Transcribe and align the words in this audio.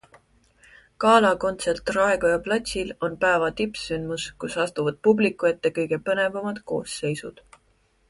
Galakontsert 1.03 1.91
Raekoja 1.97 2.39
platsil 2.47 2.91
on 3.09 3.19
päeva 3.27 3.51
tippsündmus, 3.61 4.27
kus 4.45 4.59
astuvad 4.67 5.01
publiku 5.11 5.53
ette 5.55 5.77
kõige 5.81 6.05
põnevamad 6.11 6.67
koosseisud. 6.75 7.49